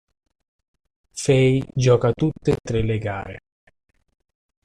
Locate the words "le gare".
2.81-3.39